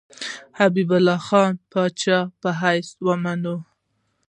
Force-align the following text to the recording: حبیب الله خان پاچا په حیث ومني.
حبیب 0.57 0.89
الله 0.97 1.19
خان 1.27 1.51
پاچا 1.71 2.19
په 2.41 2.49
حیث 2.61 2.87
ومني. 3.05 3.55